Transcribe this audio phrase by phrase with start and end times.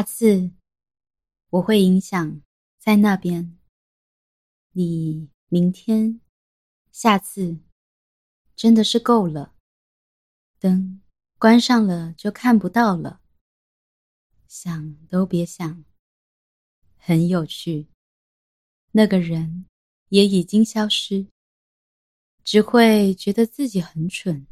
[0.00, 0.50] 下次
[1.50, 2.40] 我会影响
[2.78, 3.58] 在那边。
[4.70, 6.22] 你明天、
[6.90, 7.58] 下次
[8.56, 9.54] 真的是够了，
[10.58, 11.02] 灯
[11.38, 13.20] 关上了就看不到了，
[14.48, 15.84] 想都别想。
[16.96, 17.90] 很有趣，
[18.92, 19.66] 那个人
[20.08, 21.26] 也已经消失，
[22.42, 24.46] 只会觉得自己很蠢。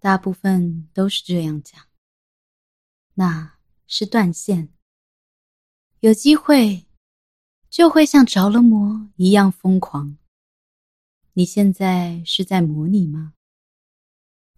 [0.00, 1.86] 大部分都是这样讲，
[3.12, 3.55] 那
[3.86, 4.72] 是断线。
[6.00, 6.86] 有机会
[7.70, 10.18] 就会像着了魔一样疯狂。
[11.34, 13.34] 你现在是在模拟吗？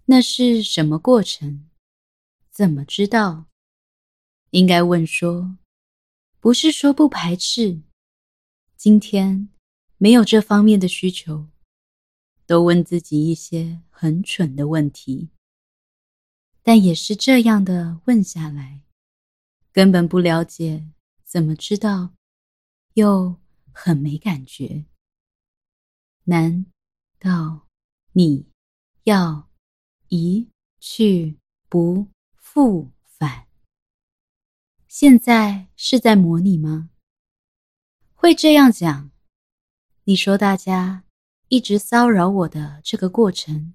[0.07, 1.69] 那是什么过程？
[2.51, 3.47] 怎么知道？
[4.51, 5.59] 应该问说，
[6.41, 7.83] 不是说不排斥，
[8.77, 9.49] 今天
[9.97, 11.49] 没有这方面的需求，
[12.47, 15.29] 都问自己一些很蠢的问题。
[16.63, 18.83] 但也是这样的问下来，
[19.79, 20.89] 根本不了解，
[21.23, 22.13] 怎么知道？
[22.95, 23.37] 又
[23.73, 24.87] 很没感觉。
[26.25, 26.67] 难
[27.21, 27.69] 道
[28.11, 28.49] 你
[29.05, 29.49] 要
[30.09, 33.47] 一去不复返？
[34.89, 36.91] 现在是在模拟吗？
[38.15, 39.13] 会这样讲？
[40.03, 41.05] 你说大家
[41.47, 43.75] 一直骚扰我的这个过程，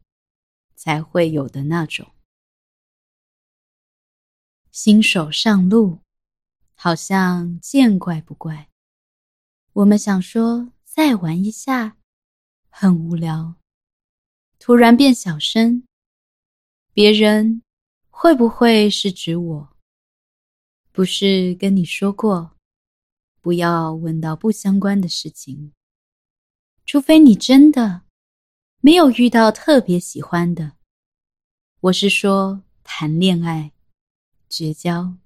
[0.76, 2.13] 才会有的那种。
[4.74, 6.00] 新手上路，
[6.74, 8.72] 好像见怪不怪。
[9.74, 11.98] 我们想说再玩一下，
[12.72, 13.54] 很无聊。
[14.58, 15.84] 突然变小声，
[16.92, 17.62] 别人
[18.10, 19.78] 会不会是指我？
[20.92, 22.58] 不是跟你说过，
[23.42, 25.72] 不要问到不相关的事情，
[26.84, 28.02] 除非你真的
[28.80, 30.78] 没有遇到特别喜欢的。
[31.80, 33.73] 我是说谈恋爱。
[34.56, 35.18] 绝交，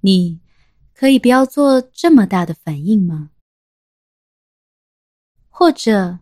[0.00, 0.40] 你
[0.94, 3.30] 可以不要做这么大的反应吗？
[5.50, 6.20] 或者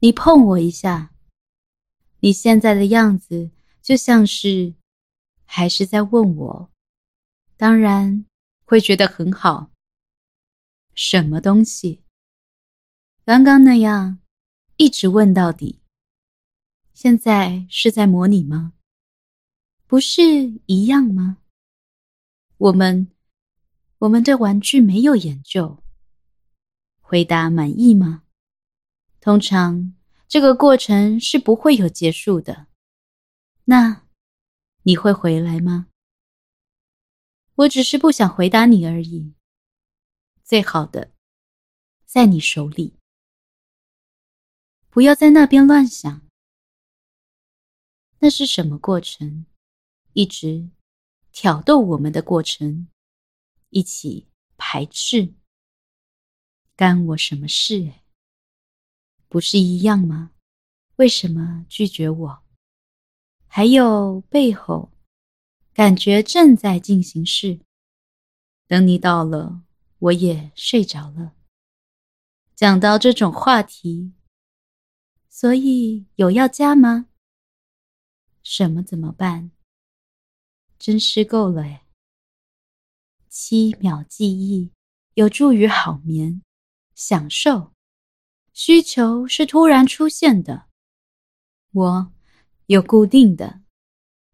[0.00, 1.14] 你碰我一下，
[2.18, 4.74] 你现在的样子就像是
[5.44, 6.72] 还是在问我，
[7.56, 8.24] 当然
[8.64, 9.70] 会觉得很好。
[10.92, 12.02] 什么东西？
[13.24, 14.18] 刚刚那样
[14.76, 15.82] 一直问到底，
[16.92, 18.72] 现在是在模拟吗？
[19.86, 20.22] 不是
[20.66, 21.38] 一样吗？
[22.56, 23.10] 我们
[23.98, 25.82] 我们对玩具没有研究。
[27.00, 28.24] 回答满意吗？
[29.20, 29.94] 通常
[30.26, 32.66] 这个过程是不会有结束的。
[33.66, 34.06] 那
[34.82, 35.88] 你会回来吗？
[37.54, 39.34] 我只是不想回答你而已。
[40.42, 41.12] 最好的
[42.04, 42.98] 在你手里，
[44.90, 46.22] 不要在那边乱想。
[48.18, 49.46] 那是什么过程？
[50.16, 50.70] 一直
[51.30, 52.88] 挑逗我们的过程，
[53.68, 55.34] 一起排斥，
[56.74, 57.92] 干我什么事？
[59.28, 60.30] 不是一样吗？
[60.96, 62.42] 为什么拒绝我？
[63.46, 64.90] 还有背后
[65.74, 67.60] 感觉正在进行式，
[68.66, 69.64] 等你到了，
[69.98, 71.34] 我也睡着了。
[72.54, 74.14] 讲到这种话题，
[75.28, 77.08] 所以有要加吗？
[78.42, 79.50] 什么怎么办？
[80.78, 81.82] 真是够了诶，
[83.28, 84.72] 七秒记忆
[85.14, 86.42] 有助于好眠、
[86.94, 87.72] 享受。
[88.52, 90.66] 需求是突然出现的，
[91.72, 92.12] 我
[92.66, 93.60] 有固定的，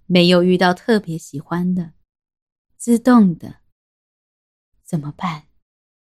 [0.06, 1.94] 没有遇到特别喜欢的，
[2.76, 3.60] 自动的。
[4.84, 5.48] 怎么办？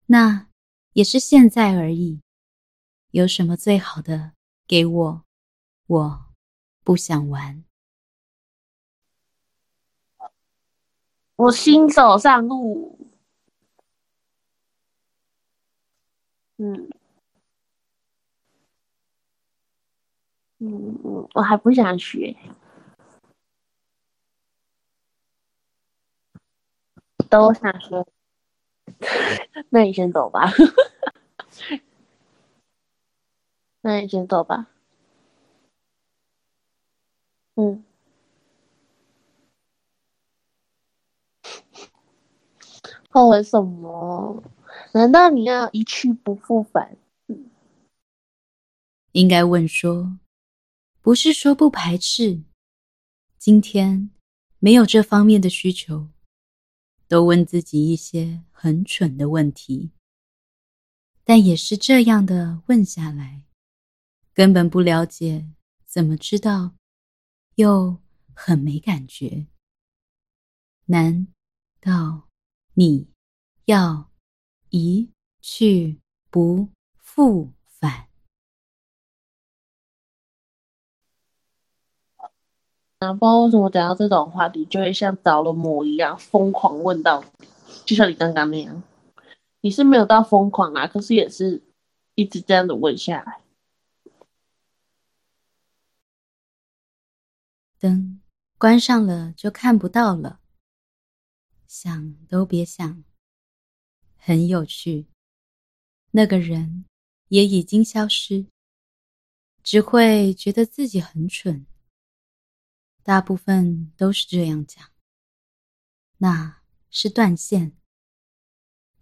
[0.07, 0.49] 那
[0.95, 2.21] 也是现在而已。
[3.11, 4.33] 有什么最好的
[4.67, 5.25] 给我？
[5.87, 6.35] 我
[6.83, 7.65] 不想玩。
[11.43, 12.97] 我新手上路，
[16.57, 16.89] 嗯，
[20.61, 22.37] 嗯，我还不想学，
[27.29, 28.07] 都想学，
[29.71, 30.49] 那你先走吧，
[33.81, 34.69] 那你先走吧，
[37.57, 37.92] 嗯。
[43.13, 44.43] 后悔什么？
[44.95, 46.97] 难道你要一去不复返？
[49.13, 50.19] 应该问说，
[51.03, 52.43] 不是说不排斥，
[53.37, 54.11] 今天
[54.59, 56.09] 没有这方面的需求，
[57.07, 59.91] 都问自己一些很蠢的问题。
[61.23, 63.43] 但也是这样的问下来，
[64.33, 65.47] 根本不了解，
[65.85, 66.73] 怎么知道？
[67.57, 67.99] 又
[68.33, 69.47] 很没感觉。
[70.87, 71.29] 难
[71.79, 72.29] 道
[72.75, 73.07] 你
[73.67, 74.11] 要
[74.71, 75.11] 一
[75.41, 78.09] 去不复返。
[82.99, 87.49] 啊，不知道为什么讲到这种话题，就会像着了魔一样疯狂问到底，
[87.85, 88.83] 就像你刚刚那样。
[89.61, 91.63] 你是没有到疯狂啊，可是也是
[92.15, 93.41] 一直这样的问下来。
[97.79, 98.21] 灯
[98.59, 100.39] 关上了就看不到了，
[101.75, 103.03] 想都别想。
[104.19, 105.07] 很有趣，
[106.11, 106.85] 那个人
[107.29, 108.47] 也已经消失，
[109.63, 111.67] 只会觉得自己很蠢。
[113.03, 114.87] 大部分都是这样讲，
[116.19, 117.73] 那是断线。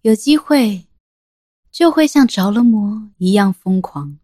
[0.02, 0.86] 有机会
[1.72, 4.20] 就会像着了魔一样疯狂。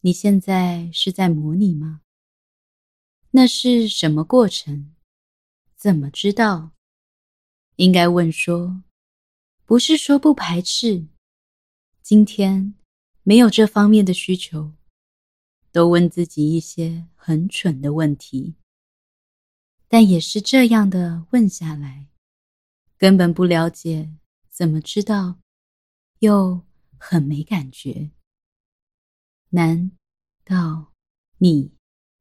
[0.00, 2.00] 你现在是在模拟吗？
[3.32, 4.96] 那是什么过程？
[5.76, 6.72] 怎么知道？
[7.76, 8.82] 应该问说，
[9.64, 11.06] 不是说不排斥。
[12.02, 12.74] 今天
[13.22, 14.72] 没有这方面的需求。
[15.72, 18.54] 都问自己一些很蠢的问题，
[19.88, 22.08] 但也是这样的问下来，
[22.96, 24.10] 根本不了解，
[24.48, 25.38] 怎么知道？
[26.20, 26.64] 又
[26.96, 28.10] 很没感觉。
[29.50, 29.90] 难
[30.46, 30.94] 道
[31.36, 31.74] 你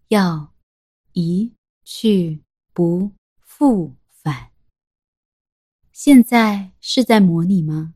[0.09, 0.53] 要
[1.13, 1.53] 一
[1.85, 2.43] 去
[2.73, 4.51] 不复返？
[5.97, 7.93] 现在是在模拟吗？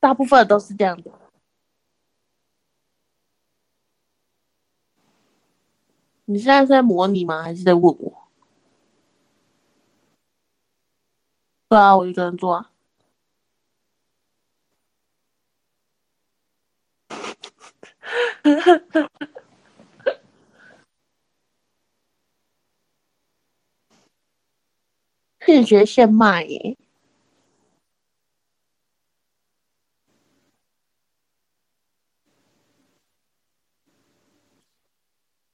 [0.00, 1.12] 大部分都是这样的。
[6.24, 7.44] 你现在是在模拟吗？
[7.44, 8.28] 还是在问我？
[11.68, 12.72] 对啊，我一个人做啊。
[25.40, 26.76] 视觉现卖耶。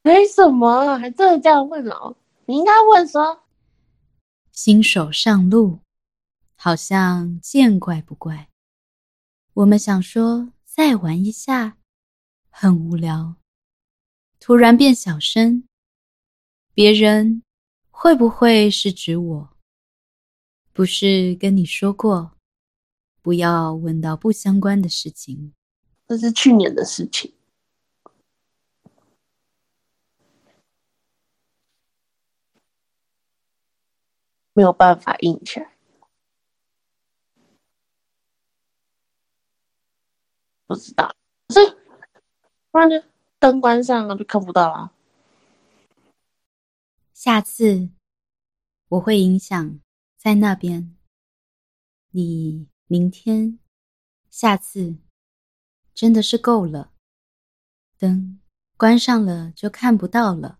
[0.02, 2.16] 为什么还真的这样问哦？
[2.44, 3.42] 你应该问说
[4.52, 5.80] ：“新手上路，
[6.54, 8.48] 好像见怪不怪。
[9.54, 11.78] 我们想说再玩一下，
[12.50, 13.34] 很无聊。
[14.38, 15.66] 突然变小声，
[16.72, 17.42] 别人
[17.90, 19.55] 会不会是指我？
[20.76, 22.32] 不是跟你说过，
[23.22, 25.54] 不要问到不相关的事情。
[26.06, 27.32] 这是去年的事情。”
[34.52, 35.72] 没有办法硬起来，
[40.66, 41.16] 不知道，
[41.48, 41.78] 可是
[42.70, 43.02] 不然就
[43.38, 44.92] 灯关上了就看不到了。
[47.14, 47.88] 下次
[48.88, 49.80] 我会影响
[50.26, 50.96] 在那边，
[52.10, 53.60] 你明天、
[54.28, 54.98] 下次
[55.94, 56.92] 真的是够了，
[57.96, 58.40] 灯
[58.76, 60.58] 关上了就看不到了，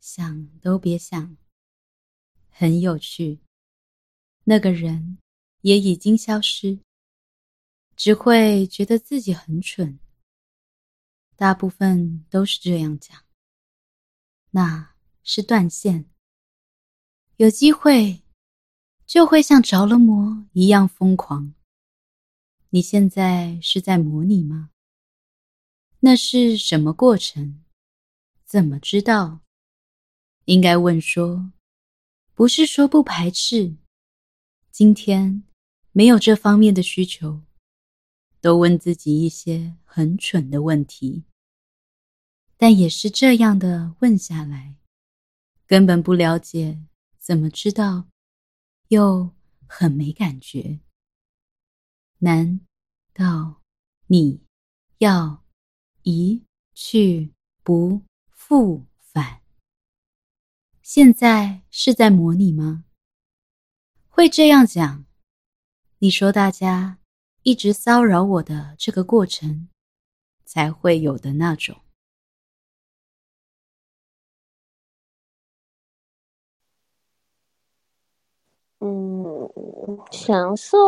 [0.00, 1.36] 想都别想。
[2.48, 3.42] 很有趣，
[4.44, 5.18] 那个人
[5.60, 6.80] 也已经消失，
[7.94, 10.00] 只会觉得自己很蠢。
[11.36, 13.22] 大部分都是这样讲，
[14.52, 16.10] 那是断线。
[17.36, 18.22] 有机会
[19.10, 21.52] 就会像着了魔一样疯狂。
[22.68, 24.70] 你现在是在模拟吗？
[25.98, 27.64] 那是什么过程？
[28.44, 29.40] 怎么知道？
[30.44, 31.50] 应该问说。
[32.36, 33.74] 不是说不排斥，
[34.70, 35.42] 今天
[35.90, 37.42] 没有这方面的需求，
[38.40, 41.24] 都问自己一些很蠢的问题，
[42.56, 44.76] 但也是这样的问下来，
[45.66, 46.80] 根本不了解，
[47.18, 48.06] 怎么知道？
[48.90, 49.30] 又
[49.68, 50.80] 很没感觉。
[52.18, 52.60] 难
[53.14, 53.62] 道
[54.08, 54.42] 你
[54.98, 55.44] 要
[56.02, 56.44] 一
[56.74, 57.32] 去
[57.62, 59.42] 不复返？
[60.82, 62.84] 现在是在模拟吗？
[64.08, 65.04] 会这样讲？
[66.00, 66.98] 你说大家
[67.44, 69.68] 一直骚扰我的这个过程，
[70.44, 71.80] 才会有的那种。
[78.82, 79.46] 嗯，
[80.10, 80.78] 享受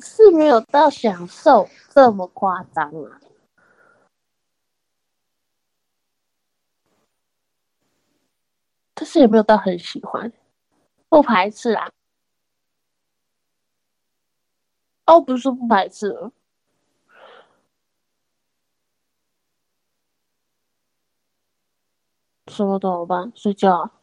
[0.00, 3.20] 是没有到享受这么夸张啊。
[8.94, 10.32] 但是也没有到很喜欢，
[11.08, 11.90] 不排斥啊。
[15.06, 16.30] 哦，不是说不排斥，
[22.46, 23.32] 什么怎么办？
[23.34, 24.01] 睡觉啊？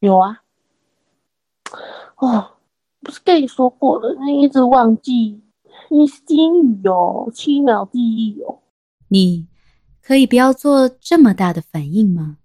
[0.00, 0.42] 有啊。
[2.16, 2.58] 哦，
[3.00, 4.14] 不是跟你说过了？
[4.24, 5.42] 你一直忘记，
[5.90, 8.62] 你是金鱼哦，七秒记忆哦。
[9.08, 9.48] 你
[10.02, 12.38] 可以不要做这么大的反应吗？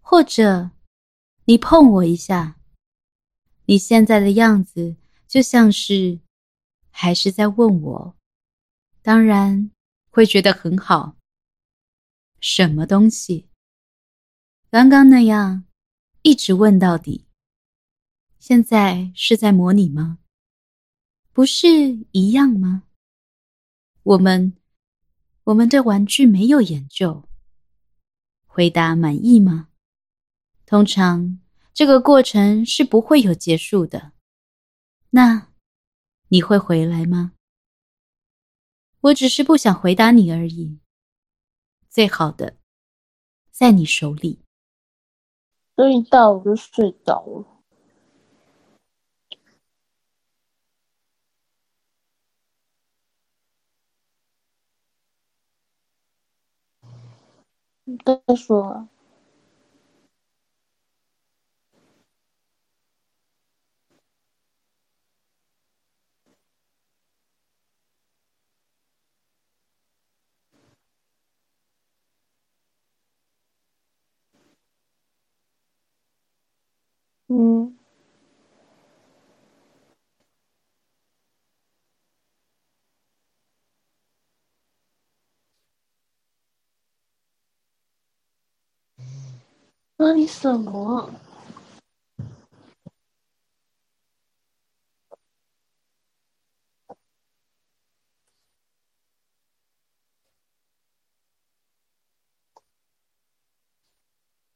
[0.00, 0.70] 或者，
[1.44, 2.56] 你碰我一下，
[3.66, 4.96] 你现在的样子
[5.26, 6.20] 就像是
[6.90, 8.16] 还是在问我，
[9.02, 9.70] 当然
[10.10, 11.16] 会觉得很好。
[12.40, 13.48] 什么东西？
[14.74, 15.66] 刚刚那样
[16.22, 17.26] 一直问到底。
[18.40, 20.18] 现在是在模拟吗？
[21.32, 21.68] 不是
[22.10, 22.82] 一样吗？
[24.02, 24.56] 我们
[25.44, 27.22] 我们对玩具没有研究。
[28.46, 29.68] 回答满意吗？
[30.66, 31.38] 通常
[31.72, 34.10] 这个过程是不会有结束的。
[35.10, 35.52] 那
[36.30, 37.34] 你会回来吗？
[39.02, 40.80] 我只是不想回答你而已。
[41.88, 42.56] 最好的，
[43.52, 44.40] 在你手里。
[45.76, 47.44] 所以到我就睡着了。
[57.86, 58.88] 你再说。
[77.36, 77.76] 嗯。
[89.96, 91.10] 那你什么？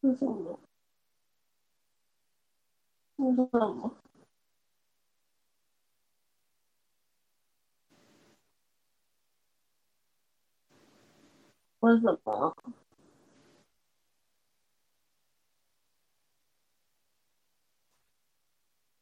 [0.00, 0.61] 是什么？
[3.37, 3.92] 为什么？
[11.80, 12.56] 为什么？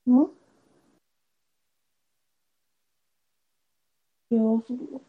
[0.06, 0.30] 嗯？
[4.28, 5.00] 有什么？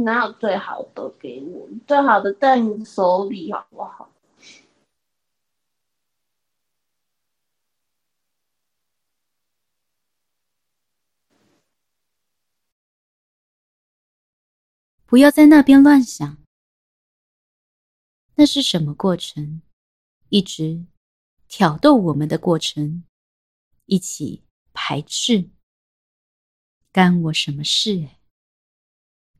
[0.00, 1.68] 哪有最好的给我？
[1.86, 4.08] 最好的在你手里，好不好？
[15.06, 16.38] 不要在那边乱想。
[18.36, 19.60] 那是什么过程？
[20.30, 20.86] 一直
[21.46, 23.04] 挑逗我们的过程，
[23.84, 25.50] 一起排斥，
[26.90, 27.96] 干我什么事？
[27.96, 28.21] 诶，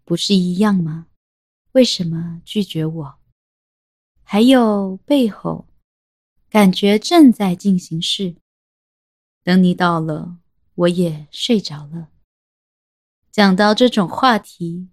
[0.04, 1.08] 不是一样吗？
[1.72, 3.18] 为什么拒绝我？
[4.22, 5.68] 还有背后，
[6.50, 8.36] 感觉正在进行式。
[9.42, 10.38] 等你到了，
[10.74, 12.10] 我也睡着了。
[13.30, 14.90] 讲到这种话题，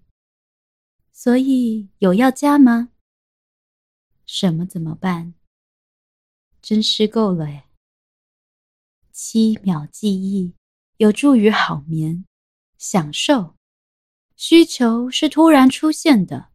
[1.11, 2.89] 所以有要加吗？
[4.25, 5.33] 什么怎么办？
[6.61, 7.65] 真是够了诶。
[9.11, 10.53] 七秒记忆
[10.97, 12.25] 有助于好眠、
[12.77, 13.58] 享受。
[14.39, 16.47] 需求是突然出现的，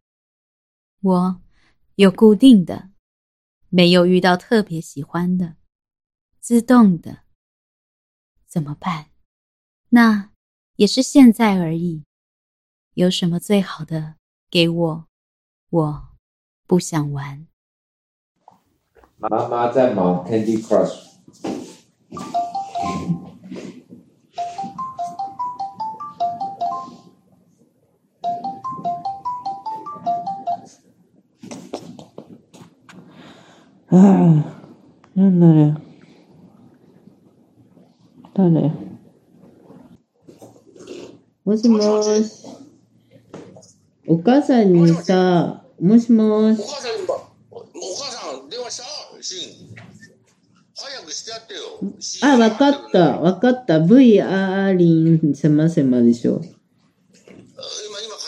[1.01, 1.41] 我
[1.93, 2.89] 有固定的，
[3.69, 5.57] 没有遇到特别喜欢的，
[6.39, 7.19] 自动的。
[8.47, 9.11] 怎么办？
[9.89, 10.31] 那
[10.77, 12.03] 也是现在而已。
[12.95, 14.15] 有什么最好的
[14.49, 15.07] 给我？
[15.69, 16.07] 我
[16.65, 17.45] 不想玩。
[19.17, 21.05] 妈妈在忙 Candy Crush。
[33.97, 35.77] ああ、なんだね。
[38.35, 38.71] 誰？
[41.45, 42.45] もしもーし。
[44.05, 46.61] お母さんにさ、もしもーおし。
[46.61, 46.91] 母さん、
[47.53, 49.23] お母さん電話した？
[49.23, 49.75] シン。
[50.75, 51.61] 早くしてやってよ。
[52.23, 53.79] あ、わかった、わかった。
[53.79, 55.69] V アーリンせま
[56.01, 56.35] でしょ。
[56.35, 56.59] あ今、今か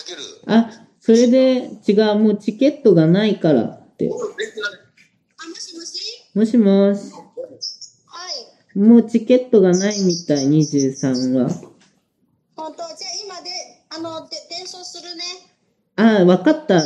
[0.07, 0.21] ける。
[0.45, 0.71] あ、
[1.01, 4.09] それで、違う、もうチケットがないからって。
[4.09, 4.29] 俺、
[4.61, 4.76] な
[6.37, 7.13] もしもし。
[8.05, 8.27] は
[8.75, 8.77] い。
[8.77, 11.49] もうチケットがないみたい、23は。
[12.55, 13.49] 本当、じゃあ今で、
[13.89, 15.23] あの、で、伝送するね。
[15.95, 16.83] あ、わかった。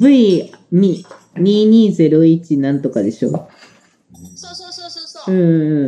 [0.00, 3.50] V、に、2201なんとかでしょ
[4.36, 5.34] そうそうそうそううそう。
[5.34, 5.38] ん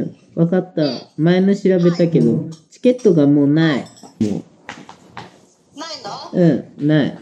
[0.00, 0.40] うん。
[0.42, 0.82] わかった。
[1.16, 3.82] 前の调べたけど、チケットがもうない。
[4.18, 4.42] も
[5.76, 6.30] ないの？
[6.32, 6.40] う。
[6.40, 7.18] うん、ない。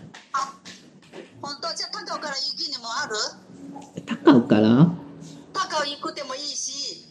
[1.43, 1.69] 本当？
[1.77, 3.17] じゃあ高尾から雪にもある？
[4.07, 4.91] 高尾から
[5.53, 7.07] 高尾行くてもいいし。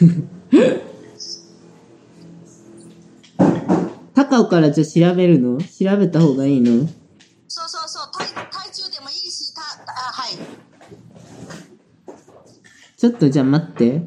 [4.14, 5.58] 高尾からじゃあ调べるの？
[5.58, 6.86] 调べた方がいいの？
[7.48, 8.10] そうそうそう。
[8.18, 9.64] 台台中でもいいし、たあ
[10.12, 10.32] はい。
[12.96, 14.02] ちょっとじゃあ待って。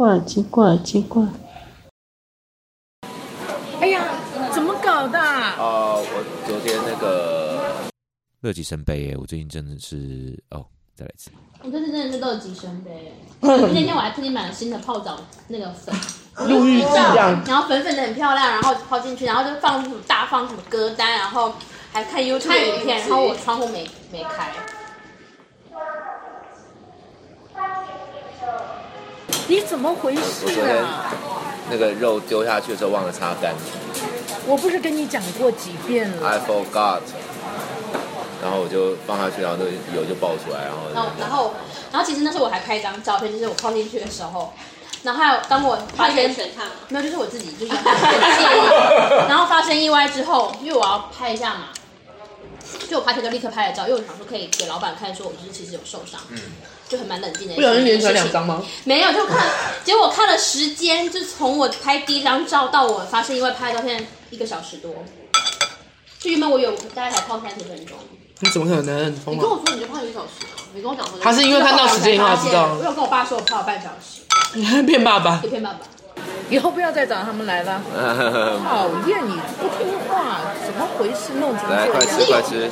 [0.00, 1.22] 怪奇怪奇怪。
[3.82, 4.02] 哎呀，
[4.50, 5.54] 怎么搞的啊？
[5.58, 7.60] 啊、我昨天那个
[8.40, 10.64] 乐极生悲耶，我最近真的是哦，
[10.96, 11.30] 再来一次。
[11.62, 13.12] 我这次真的是乐极生悲。
[13.42, 15.94] 那天我还特地买了新的泡澡那个粉，
[16.48, 21.52] 沐浴剂这样，然后粉粉的很漂亮，然后泡进去，然后就放大放什么歌单，然后
[21.92, 24.50] 还看 YouTube 影片，然后我窗户没没开。
[29.50, 31.12] 你怎么回我事昨天啊？
[31.68, 33.52] 那个肉丢下去的时候忘了擦干
[34.46, 37.00] 我不是跟你讲过几遍了？，I forgot。
[38.40, 41.54] 然后我就放下去，然后那个油就爆出来，然后然后然后
[41.90, 44.52] 然后其实那时候我还拍一张照片，就是我泡进去的时候，
[45.02, 46.22] 然后还有当我发生没
[46.90, 47.72] 有，就是我自己就是
[49.28, 51.64] 然后发生意外之后，因为我要拍一下嘛，
[52.88, 56.38] 就我拍摄就立刻拍了照，因为我想说可以给老板看，说我就是其实有受伤，嗯，
[56.90, 57.54] 就很蛮冷静的。
[57.54, 58.60] 不小心连传两张吗？
[58.84, 59.38] 没有，就看，
[59.84, 64.92] 结果我看了时间，就从我拍第一张照到我发生意外拍照片一个小时多，
[66.18, 67.96] 就原本我有大概才泡三十分钟。
[68.40, 69.14] 你怎么可能？
[69.26, 70.58] 你跟我说你就泡一个小时啊？
[70.74, 74.22] 你跟我讲说他是因为看到时间以后才知道我有跟我爸说我泡了半小时，
[74.58, 75.48] 你还骗爸爸你？
[75.48, 75.78] 骗爸爸。
[76.48, 77.80] 以后不要再找他们来了。
[78.64, 81.34] 讨厌你不听话，怎么回事？
[81.38, 82.18] 弄成来快这样。
[82.18, 82.70] 吃快吃，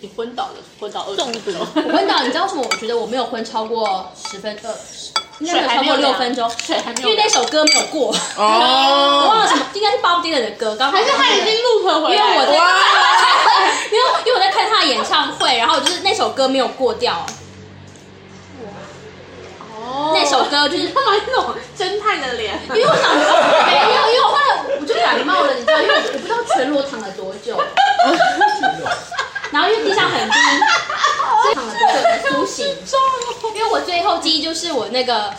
[0.00, 1.40] 你昏倒了，昏倒中毒。
[1.74, 2.62] 我昏倒，你知道为什么？
[2.68, 4.74] 我觉得我没有昏超过十分呃，
[5.38, 8.14] 应该没有超过六分钟，水还没有，因为那首歌没有过。
[8.36, 12.14] 哦我忘哦，了什么，应该是 Bob Dylan 的歌，刚好还是他已经 loop 回来了？
[12.14, 12.52] 因为我在，
[13.90, 17.24] 因为因为我在看他的演唱会，然后就是那首歌没有过掉，
[19.70, 22.58] 哦那首歌就是干嘛那种侦探的脸？
[22.68, 23.32] 因为我想说
[23.66, 24.42] 没有，因为我后来
[24.80, 27.56] 我就感冒了，你知道，因为我我不知道全裸躺了多久，
[29.52, 30.34] 然后因为地上很低，
[31.42, 32.66] 所以躺了多久才苏醒？
[33.54, 35.32] 因为我最后记忆就是我那个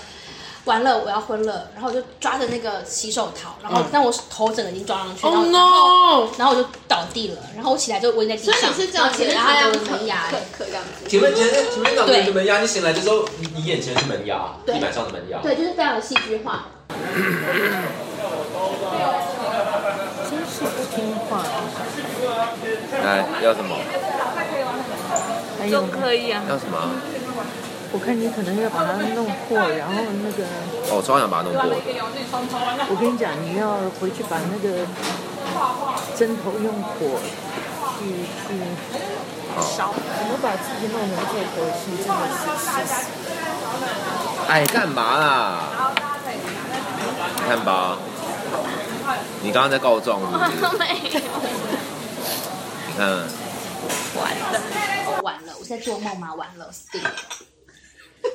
[0.66, 6.30] 完了我要昏了，然后我就抓着那个洗手套，然后但我头整个已经抓上去，然后 Oh 然后 no！
[6.38, 10.90] 然后我就倒地了，然后我起来就温在地上，所以你是这样子，然后前面然后要躺着我的门牙，可可这样子。
[11.08, 15.40] 前面前面前面躺对着门牙，你醒来的时候，你你眼前是门牙，对地板上的门牙。
[15.40, 16.66] 对，就是非常的戏剧化。
[20.30, 21.44] 真是不听话。
[23.04, 23.76] 来要什么？
[25.60, 26.44] 还有呢可以啊。
[26.50, 26.78] 要什么？
[27.94, 30.44] 我看你可能要把它弄破，然后那个，
[30.92, 31.76] 哦，我超想把它弄破的。
[32.90, 34.86] 我跟你讲，你要回去把那个
[36.16, 37.16] 针头用火
[37.98, 38.60] 去去
[39.64, 43.08] 烧，怎么把自己弄成这口气，真的是气死。
[44.50, 45.64] 哎，干嘛啦？
[47.40, 47.98] 你看吧，
[49.42, 50.76] 你刚刚在告状是不是？
[50.78, 50.84] 没
[51.14, 51.22] 有。
[52.98, 53.08] 你看，
[55.22, 56.34] 完了，我在做梦吗？
[56.34, 57.14] 完了，死定了。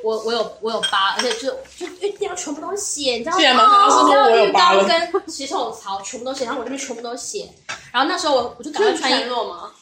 [0.05, 3.87] 我我有我有疤，而且就就一定要全部都是血，你知道吗？
[3.89, 7.51] 我有浴缸跟洗手槽全部都写，然后我这边全部都是血。
[7.91, 9.73] 然后那时候我我就赶快穿衣服，嘛？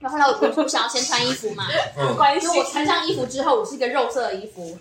[0.00, 1.68] 然后后来我我想要先穿衣服嘛，
[2.16, 4.76] 关因为我穿上衣服之后，我是一个肉色的衣服，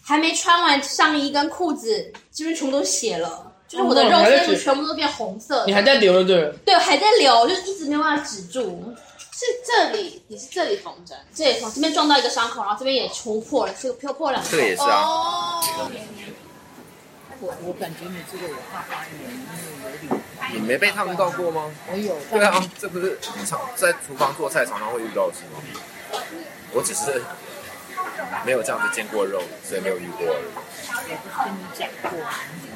[0.00, 5.64] 还没穿完上衣跟裤子，这边全部都是血了，就是我的肉色衣服全部都变红色。
[5.64, 6.52] 你还在流就对了。
[6.64, 8.92] 对，还在流，就一直没有办法止住。
[9.32, 11.16] 是这里，你是这里缝针。
[11.32, 14.48] 这里从这边撞到一个伤口，然后这边也戳破了，这个破破两口。
[14.50, 15.02] 这个也是啊。
[15.06, 15.62] 哦。
[17.38, 20.20] 我我感觉你这个有发发炎，因为有点。
[20.52, 21.70] 你没被烫到过吗？
[21.92, 22.16] 我有。
[22.28, 25.62] 对啊，这不是常在厨房做菜常常会遇到的事吗？
[26.72, 27.22] 我只是
[28.44, 30.44] 没有这样子煎过肉，所以没有遇过而已。
[31.08, 32.10] 我不是跟你讲过，
[32.62, 32.69] 你？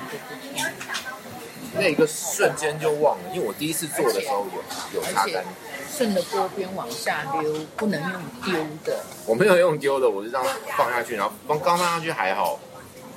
[1.76, 4.46] 那一个瞬间就忘了，因为我第一次做的时候
[4.92, 5.44] 有有擦干，
[5.90, 9.04] 顺着锅边往下溜，不能用丢的。
[9.26, 10.46] 我没有用丢的，我是这样
[10.76, 12.60] 放下去，然后放刚放下去还好，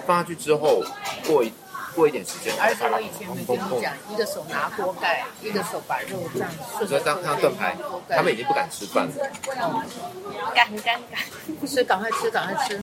[0.08, 0.84] 放下去之后
[1.28, 1.54] 过一
[1.96, 2.52] 过一点时间。
[2.60, 6.88] 而且我以前没跟你讲，一个手拿锅盖，一个手把肉这样顺。
[6.90, 7.78] 所以当当盾牌，
[8.10, 9.14] 他们已经不敢吃饭了。
[10.56, 11.22] 干干 干，
[11.68, 12.82] 吃赶快吃赶快吃。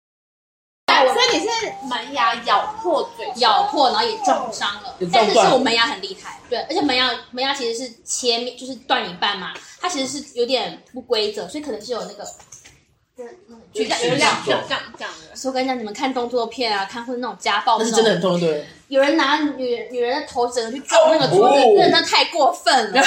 [1.13, 1.49] 所以你是
[1.89, 4.95] 门牙咬破嘴，咬破然后也撞伤了。
[5.13, 12.25] 但是是我门牙很厉害，对，而且门牙门牙其实是切面，就是断一半嘛，它其实是有点不规则，所以可能是有那个。
[13.17, 13.25] 对，
[13.73, 15.37] 就这样，这样，这样，这样的。
[15.37, 18.67] 所以我跟你讲，你们看动作片啊，看或者那种家暴，那是真的很痛，对。
[18.89, 23.01] 有人拿女女人的头整个去撞那个桌子，真的太过分了，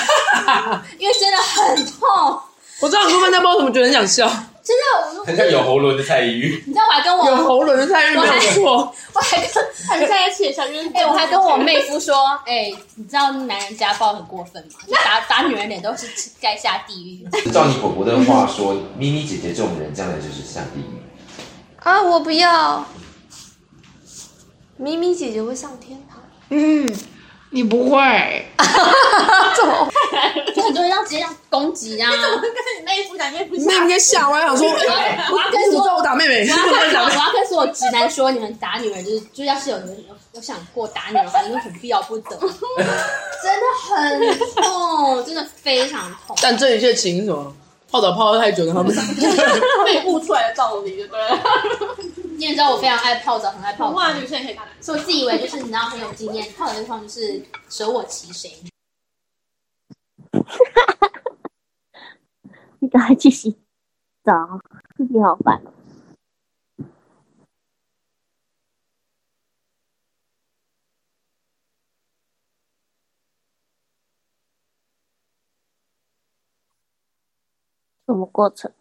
[0.98, 2.40] 因为真的很痛。
[2.80, 4.32] 我知道很多人在包，怎么觉得很想笑？
[4.68, 4.76] 真
[5.16, 6.62] 的，很像有喉咙的蔡依玉。
[6.66, 10.54] 你知道我还跟我有喉咙的蔡依玉没有错，我还跟很在一起
[10.94, 12.14] 哎，我还跟我妹夫说，
[12.46, 14.80] 哎，你知道男人家暴很过分吗？
[14.86, 16.06] 就打打女人脸都是
[16.42, 17.26] 该下地狱。
[17.52, 21.02] 照你婆婆的话说，咪咪姐姐这种人将来就是下地狱。
[21.80, 22.86] 啊，我不要。
[24.76, 26.20] 咪咪姐姐会上天堂。
[26.50, 26.86] 嗯。
[27.58, 28.46] 你不会，
[29.58, 29.90] 怎么？
[30.56, 32.08] 就很多人要直接这样攻击啊！
[32.08, 33.56] 你怎么跟你妹夫打妹夫？
[33.66, 46.38] 妹妹吓完，想说，我要跟所有打妹妹，我要跟我要跟所有直男说，你们打女人就是，就要是有人有想过打女人的话，你们很必要不得， 真的很痛，真的非常痛。
[46.40, 47.56] 但这一切情什么？
[47.90, 48.94] 泡澡泡得太久了，他们
[49.86, 52.28] 被悟出来的道理，对不对？
[52.38, 53.96] 你也知道我非常爱泡澡，很爱泡澡。
[53.96, 54.64] 哇，女生也可以泡。
[54.80, 58.52] 所以我自以为就是你知道很有经验，泡的地方就是舍我其谁。
[62.80, 63.58] 你赶快去洗
[64.24, 64.34] 澡，
[64.96, 65.62] 自己好烦。
[78.08, 78.72] 什么过程？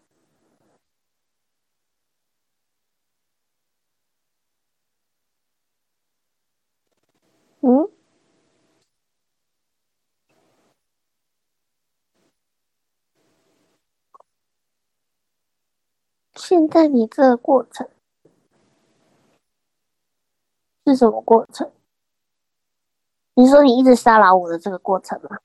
[7.62, 7.88] 嗯，
[16.34, 17.88] 现在你这个过程
[20.86, 21.68] 是什么过程？
[23.34, 25.38] 你说你一直骚扰我的这个过程吗？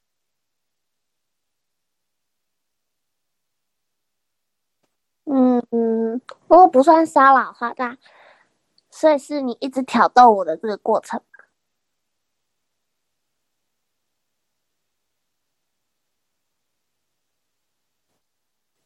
[5.28, 5.62] 嗯
[6.52, 7.98] 不过不算骚扰的话，那
[8.90, 11.22] 所以是你一直挑逗我的这个过程。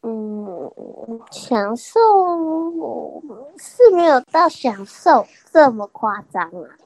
[0.04, 0.72] 嗯，
[1.32, 2.00] 享受
[3.58, 6.78] 是没有到享受这么夸张啊，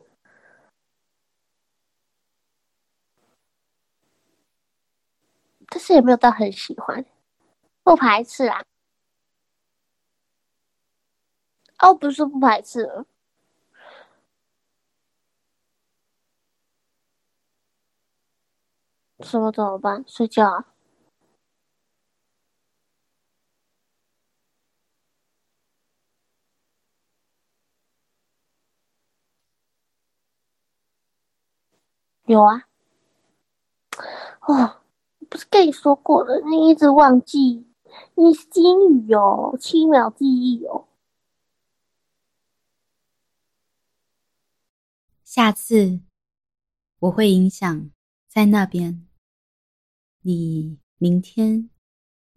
[5.68, 7.04] 但是也没有到很喜欢，
[7.84, 8.64] 不排斥啊。
[11.80, 13.06] 哦，不是不排斥，
[19.22, 20.04] 什么怎么办？
[20.08, 20.66] 睡觉啊？
[32.26, 32.68] 有啊，
[34.48, 34.76] 哦，
[35.30, 36.40] 不是跟你说过了？
[36.42, 37.66] 你一直忘记，
[38.16, 40.89] 你是金鱼哦，七秒记忆哦。
[45.32, 46.02] 下次
[46.98, 47.92] 我会影响
[48.28, 49.08] 在那边，
[50.22, 51.70] 你明天、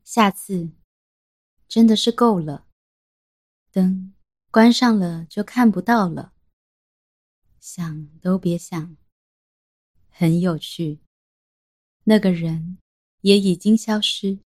[0.04, 0.72] 下次
[1.66, 2.66] 真的是够了，
[3.70, 4.12] 灯
[4.50, 6.34] 关上了就看不到了，
[7.58, 8.94] 想都别想。
[10.10, 11.00] 很有趣，
[12.04, 12.76] 那个人
[13.22, 14.40] 也已经消失。